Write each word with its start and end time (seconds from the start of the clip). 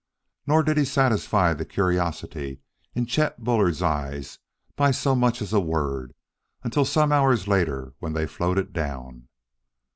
Nor 0.47 0.63
did 0.63 0.77
he 0.77 0.85
satisfy 0.85 1.53
the 1.53 1.63
curiosity 1.63 2.61
in 2.95 3.05
Chet 3.05 3.43
Bullard's 3.43 3.83
eyes 3.83 4.39
by 4.75 4.89
so 4.89 5.13
much 5.13 5.43
as 5.43 5.53
a 5.53 5.59
word 5.59 6.15
until 6.63 6.85
some 6.85 7.11
hours 7.11 7.47
later 7.47 7.93
when 7.99 8.13
they 8.13 8.25
floated 8.25 8.73
down. 8.73 9.27